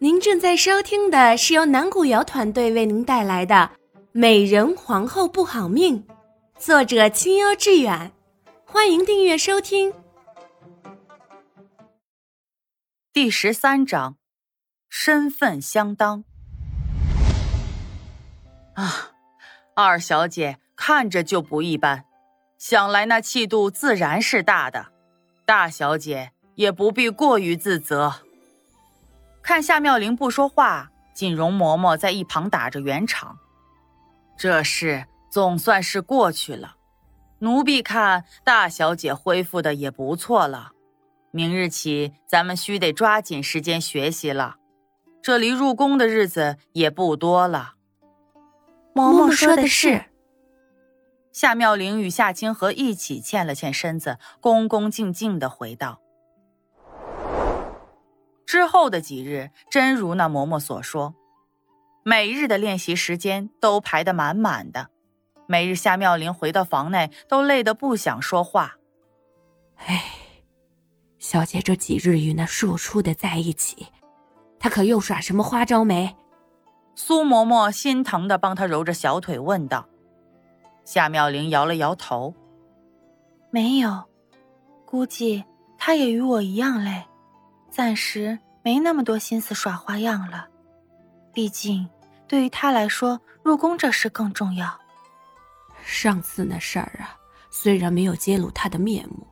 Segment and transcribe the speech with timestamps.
[0.00, 3.72] 您正在收听的是由南古瑶团队为您带来的
[4.12, 6.04] 《美人皇后不好命》，
[6.56, 8.12] 作者清幽致远，
[8.64, 9.92] 欢迎订阅收听。
[13.12, 14.16] 第十三章，
[14.88, 16.22] 身份相当。
[18.74, 19.10] 啊，
[19.74, 22.04] 二小姐看着就不一般，
[22.56, 24.92] 想来那气度自然是大的。
[25.44, 28.14] 大小姐也不必过于自责。
[29.48, 33.38] 看夏妙玲不说话，锦荣嬷嬷在一旁打着圆场。
[34.36, 36.76] 这事总算是过去了，
[37.38, 40.72] 奴婢看大小姐恢复的也不错了。
[41.30, 44.56] 明日起，咱们须得抓紧时间学习了。
[45.22, 47.72] 这离入宫的日子也不多了。
[48.94, 50.04] 嬷嬷说的是。
[51.32, 56.02] 夏妙玲与夏清河一起欠了欠身子，恭恭敬敬的回道。
[58.48, 61.14] 之后的几日，真如那嬷嬷所说，
[62.02, 64.88] 每日的练习时间都排得满满的。
[65.46, 68.78] 每日夏妙玲回到房内，都累得不想说话。
[69.76, 70.02] 哎，
[71.18, 73.88] 小姐这几日与那庶出的在一起，
[74.58, 76.16] 她可又耍什么花招没？
[76.94, 79.86] 苏嬷嬷心疼的帮她揉着小腿，问道。
[80.86, 82.34] 夏妙玲摇了摇头，
[83.50, 84.04] 没有，
[84.86, 85.44] 估计
[85.76, 87.04] 她也与我一样累。
[87.78, 90.48] 暂时没那么多心思耍花样了，
[91.32, 91.88] 毕竟
[92.26, 94.76] 对于他来说，入宫这事更重要。
[95.84, 97.16] 上次那事儿啊，
[97.50, 99.24] 虽然没有揭露他的面目，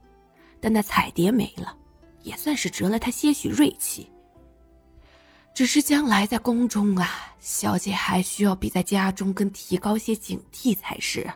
[0.61, 1.77] 但那彩蝶没了，
[2.23, 4.09] 也算是折了他些许锐气。
[5.53, 11.29] 只是将来在宫中啊，小姐还需要比在家中更提高些警惕才是。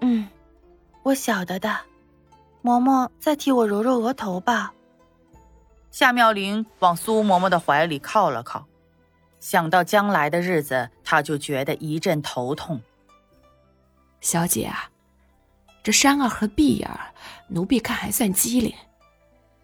[0.00, 0.28] 嗯，
[1.04, 1.78] 我晓得的。
[2.64, 4.74] 嬷嬷再替我揉揉额头吧。
[5.90, 8.66] 夏妙玲往苏嬷嬷的怀里靠了靠，
[9.40, 12.80] 想到将来的日子，她就觉得一阵头痛。
[14.20, 14.90] 小姐啊，
[15.82, 17.12] 这山儿和碧儿，
[17.48, 18.72] 奴婢看还算机灵。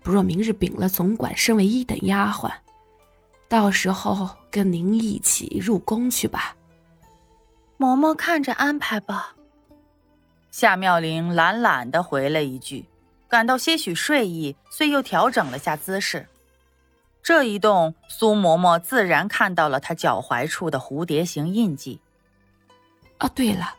[0.03, 2.51] 不若明日禀了总管，升为一等丫鬟，
[3.49, 6.57] 到时候跟您一起入宫去吧。
[7.79, 9.35] 嬷嬷看着安排吧。
[10.51, 12.87] 夏妙玲懒懒的回了一句。
[13.29, 16.27] 感到些许睡意，遂又调整了下姿势。
[17.23, 22.01] 这一动，苏嬷嬷自然看到了她脚踝处的蝴蝶形印记。
[23.19, 23.75] 哦，对了，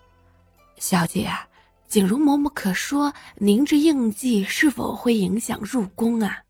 [0.77, 1.47] 小姐啊，
[1.87, 6.43] 景如嬷嬷可说您这印记是否会影响入宫啊？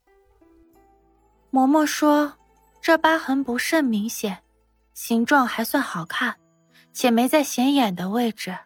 [1.52, 2.34] 嬷嬷说，
[2.82, 4.40] 这疤痕不甚明显，
[4.94, 6.36] 形状还算好看，
[6.94, 8.58] 且没在显眼的位置，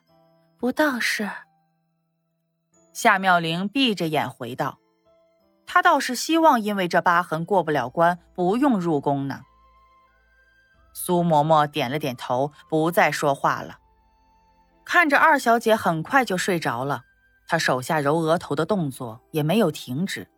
[0.57, 1.29] 不倒是。
[2.93, 4.79] 夏妙玲闭着眼回道
[5.65, 9.41] ：“她倒是希望因为这疤痕过不了关，不用入宫呢。”
[10.93, 13.79] 苏嬷嬷点了点头，不再说话了。
[14.83, 17.03] 看着二小姐很快就睡着了，
[17.47, 20.29] 她手下揉额头的动作也没有停止，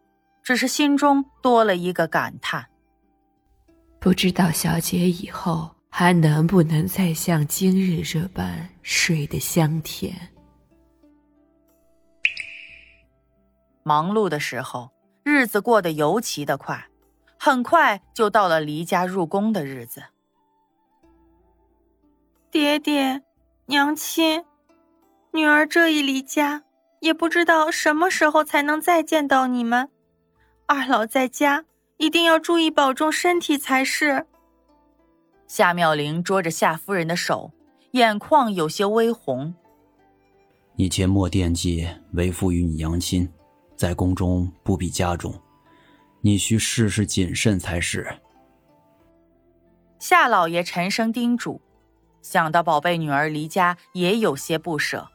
[0.44, 2.68] 只是心中多了一个感叹：
[4.00, 10.33] 不知道小姐以后还能不能再像今日这般睡得香甜。
[13.84, 14.92] 忙碌的时候，
[15.24, 16.88] 日子过得尤其的快，
[17.38, 20.04] 很快就到了离家入宫的日子。
[22.50, 23.22] 爹爹，
[23.66, 24.46] 娘亲，
[25.32, 26.64] 女儿这一离家，
[27.00, 29.90] 也不知道什么时候才能再见到你们。
[30.66, 31.66] 二老在家
[31.98, 34.26] 一定要注意保重身体才是。
[35.48, 37.52] 夏妙玲捉着夏夫人的手，
[37.92, 39.54] 眼眶有些微红。
[40.76, 43.30] 你切莫惦记为父与你娘亲。
[43.84, 45.38] 在宫中不比家中，
[46.22, 48.18] 你需事事谨慎才是。
[50.00, 51.60] 夏老爷沉声叮嘱，
[52.22, 55.06] 想到宝贝女儿离家，也有些不舍。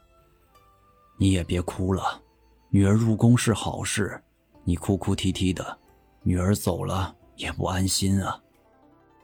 [1.17, 2.21] 你也别哭了，
[2.69, 4.23] 女儿入宫是好事，
[4.63, 5.79] 你哭哭啼啼的，
[6.21, 8.39] 女儿走了也不安心啊。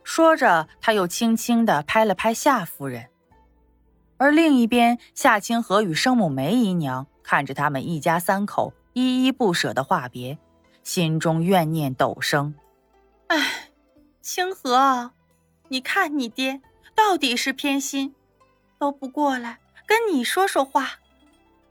[0.04, 3.10] 说着，他又轻轻的拍了拍夏夫人，
[4.18, 8.74] 而另一边，夏清河与生母梅姨娘看着他们一家三口。
[8.96, 10.38] 依依不舍的话别，
[10.82, 12.56] 心中怨念陡生。
[13.28, 13.70] 唉，
[14.22, 15.12] 清河，
[15.68, 16.62] 你看你爹
[16.96, 18.16] 到底是偏心，
[18.80, 21.00] 都不过来跟你说说话。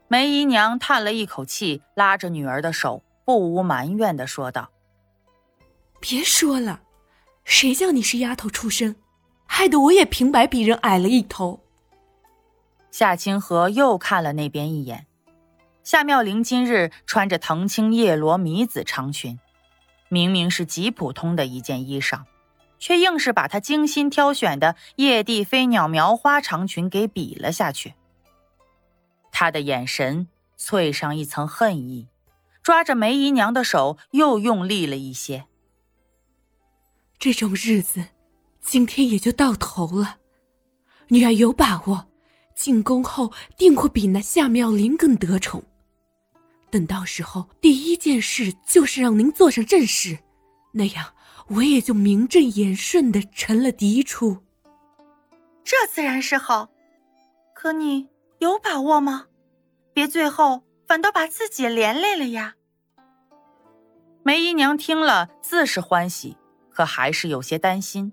[0.07, 4.69] 梅姨娘叹了一口气，拉着女儿的手，不无埋怨的说道
[5.99, 6.81] ：“别说了，
[7.43, 8.95] 谁叫你是丫头出身，
[9.47, 11.59] 害得我也平白比人矮了一头。”
[12.91, 15.07] 夏清河又看了那边一眼。
[15.85, 19.39] 夏妙玲今日穿着藤青叶罗米紫长裙，
[20.09, 22.23] 明明是极普通的一件衣裳，
[22.79, 27.93] 却硬是把她精心挑选的叶地飞鸟描花长裙给比了下去。
[29.31, 30.27] 他的眼神
[30.57, 32.07] 淬上一层恨意，
[32.63, 35.45] 抓着梅姨娘的手又用力了一些。
[37.19, 38.05] 这种日子，
[38.59, 40.17] 今天也就到头了。
[41.09, 42.07] 女儿有把握，
[42.55, 45.63] 进宫后定会比那夏妙玲更得宠。
[46.69, 50.19] 等到时候，第一件事就是让您坐上正室，
[50.73, 51.13] 那样
[51.47, 54.43] 我也就名正言顺的成了嫡出。
[55.63, 56.69] 这自然是好，
[57.53, 58.09] 可你
[58.39, 59.27] 有把握吗？
[59.93, 62.55] 别最后反倒把自己连累了呀！
[64.23, 66.35] 梅姨娘听了自是欢喜，
[66.69, 68.11] 可还是有些担心。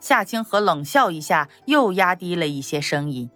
[0.00, 3.30] 夏清河冷笑一下，又压低了一些声音：“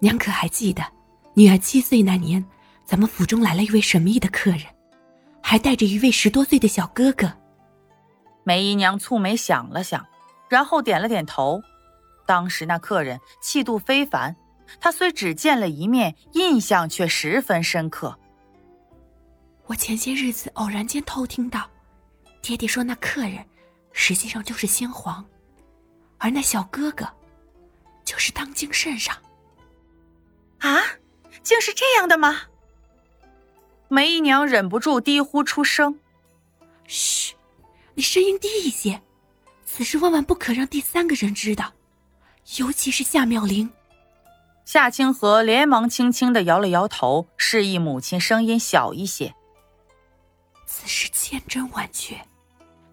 [0.00, 0.82] 娘可还记得，
[1.40, 2.44] 女儿七岁那年，
[2.84, 4.64] 咱们府中来了一位神秘的客人，
[5.42, 7.32] 还带着一位十多岁的小哥哥。”
[8.44, 10.06] 梅姨娘蹙眉想了想，
[10.50, 11.62] 然后点了点头。
[12.26, 14.36] 当时那客人气度非凡，
[14.80, 18.18] 他虽只见了一面，印象却十分深刻。
[19.64, 21.66] 我前些日子偶然间偷听到，
[22.42, 23.42] 爹爹说那客人。
[23.92, 25.24] 实际上就是先皇，
[26.18, 27.08] 而那小哥哥，
[28.04, 29.16] 就是当今圣上。
[30.58, 30.78] 啊，
[31.42, 32.42] 竟是这样的吗？
[33.88, 35.98] 梅姨娘忍不住低呼出声
[36.86, 37.34] ：“嘘，
[37.94, 39.02] 你声音低一些，
[39.64, 41.72] 此事万万不可让第三个人知道，
[42.58, 43.70] 尤其是夏妙玲。”
[44.64, 49.34] 夏清河连忙轻轻的摇了摇头，示意母亲声音小一些
[50.66, 52.16] ：“此事千真万确。”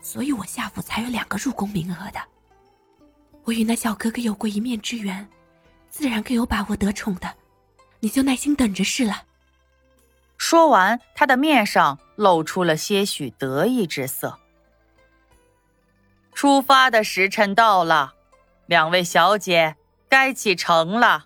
[0.01, 2.19] 所以我夏府才有两个入宫名额的。
[3.43, 5.27] 我与那小哥哥有过一面之缘，
[5.89, 7.31] 自然更有把握得宠的。
[7.99, 9.23] 你就耐心等着是了。
[10.38, 14.39] 说完，他的面上露出了些许得意之色。
[16.33, 18.13] 出发的时辰到了，
[18.67, 19.75] 两位小姐
[20.07, 21.25] 该启程了。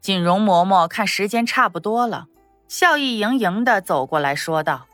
[0.00, 2.28] 锦荣嬷嬷看时间差不多了，
[2.68, 4.86] 笑意盈盈的走过来说道。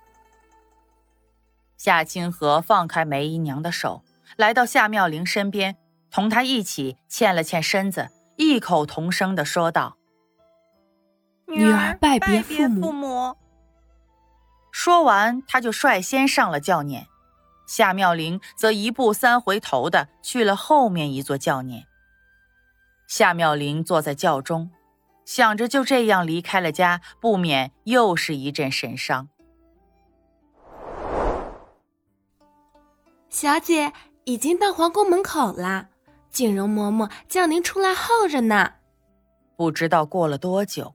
[1.76, 4.02] 夏清河放开梅姨娘的手，
[4.36, 5.76] 来到夏妙玲身边，
[6.10, 9.98] 同她一起欠了欠身子，异口同声的说道
[11.52, 13.36] ：“女儿拜别父母。”
[14.72, 17.04] 说完，他就率先上了轿辇，
[17.66, 21.84] 夏妙玲则一步三回头的去了后面一座轿辇。
[23.06, 24.70] 夏妙玲坐在轿中，
[25.26, 29.28] 想着就这样离开了家，不免又是一阵神伤。
[33.28, 33.92] 小姐
[34.24, 35.88] 已经到皇宫门口了，
[36.30, 38.72] 锦荣嬷嬷叫您出来候着呢。
[39.56, 40.94] 不知道过了多久，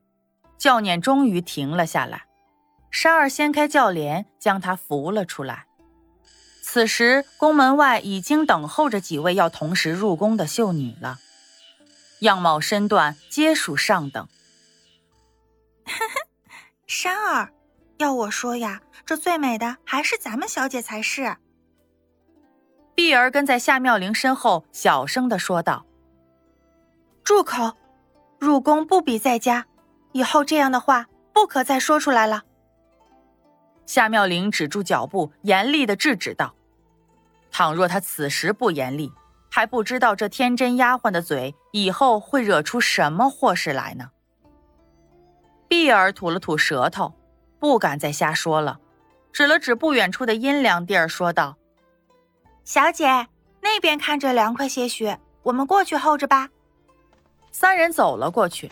[0.58, 2.24] 轿辇终于停了下来。
[2.90, 5.66] 山儿掀开轿帘，将她扶了出来。
[6.62, 11.18] 此时，宫门外已经等候着几位要同时入宫的秀女了，
[12.22, 14.28] 样貌身段皆属上等。
[16.88, 17.54] 山儿，
[17.98, 21.38] 要我说呀，这最美的还是咱们小姐才是。
[22.96, 25.86] 碧儿跟在夏妙玲身后，小声的说道
[27.24, 27.72] ：“住口！
[28.40, 29.66] 入宫不比在家，
[30.12, 32.44] 以后这样的话不可再说出来了。”
[33.86, 36.54] 夏妙玲止住脚步，严厉的制止道
[37.52, 39.12] ：“倘若她此时不严厉，
[39.50, 44.12] 还不知道这天真丫鬟的嘴以后会惹出什么祸事来呢。”
[45.70, 47.14] 碧儿吐了吐舌头，
[47.60, 48.80] 不敢再瞎说了，
[49.32, 51.56] 指了指不远处的阴凉地儿，说道。
[52.64, 53.28] 小姐，
[53.62, 56.50] 那边看着凉快些许，我们过去候着吧。
[57.52, 58.72] 三人走了过去，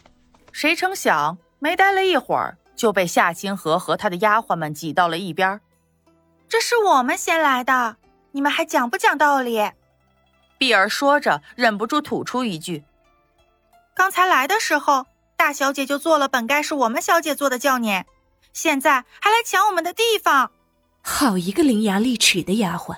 [0.55, 5.59] 谁成想没待了一会儿，就被夏清河和他的丫鬟们挤到了一边。
[6.47, 7.97] 这是我们先来的，
[8.31, 9.69] 你们还讲不讲道理？
[10.57, 12.85] 碧儿说着，忍不住吐出一句
[13.93, 18.05] ：“刚才来的时候，大小姐就做了本该是我们小姐做的轿辇，
[18.53, 20.51] 现在还来抢我们的地方。
[21.01, 22.95] 好一个伶牙俐齿的丫鬟！”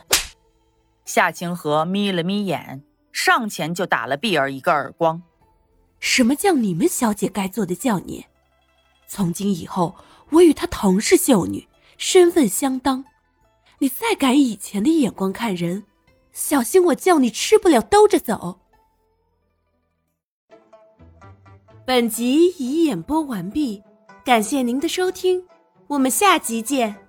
[1.05, 5.23] 夏清河眯了眯眼，上前就打了碧儿一个耳光。
[5.99, 8.23] 什么叫你们小姐该做的教辇？
[9.07, 9.95] 从今以后，
[10.31, 13.05] 我与她同是秀女，身份相当。
[13.79, 15.83] 你再敢以前的眼光看人，
[16.31, 18.59] 小心我叫你吃不了兜着走。
[21.85, 23.81] 本集已演播完毕，
[24.25, 25.45] 感谢您的收听，
[25.87, 27.06] 我们下集见。